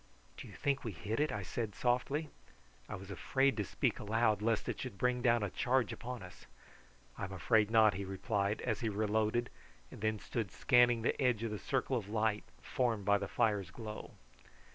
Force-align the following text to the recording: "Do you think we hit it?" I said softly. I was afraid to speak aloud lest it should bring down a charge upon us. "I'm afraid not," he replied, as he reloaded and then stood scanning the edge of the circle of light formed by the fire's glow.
"Do 0.35 0.47
you 0.47 0.55
think 0.55 0.83
we 0.83 0.93
hit 0.93 1.19
it?" 1.19 1.31
I 1.31 1.43
said 1.43 1.75
softly. 1.75 2.29
I 2.89 2.95
was 2.95 3.11
afraid 3.11 3.55
to 3.57 3.63
speak 3.63 3.99
aloud 3.99 4.41
lest 4.41 4.67
it 4.67 4.79
should 4.81 4.97
bring 4.97 5.21
down 5.21 5.43
a 5.43 5.51
charge 5.51 5.93
upon 5.93 6.23
us. 6.23 6.47
"I'm 7.19 7.31
afraid 7.31 7.69
not," 7.69 7.93
he 7.93 8.03
replied, 8.03 8.61
as 8.61 8.79
he 8.79 8.89
reloaded 8.89 9.51
and 9.91 10.01
then 10.01 10.17
stood 10.17 10.49
scanning 10.51 11.03
the 11.03 11.21
edge 11.21 11.43
of 11.43 11.51
the 11.51 11.59
circle 11.59 11.97
of 11.97 12.09
light 12.09 12.45
formed 12.63 13.05
by 13.05 13.19
the 13.19 13.27
fire's 13.27 13.69
glow. 13.69 14.13